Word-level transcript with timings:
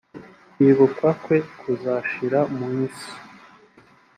kwibukwa 0.53 1.09
kwe 1.23 1.37
kuzashira 1.59 2.39
mu 2.55 2.67
isi. 2.85 3.11